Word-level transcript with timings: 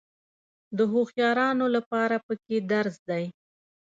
د 0.77 0.79
هوښیارانو 0.91 1.65
لپاره 1.75 2.15
پکې 2.25 2.57
درس 2.71 2.95
دی. 3.09 3.25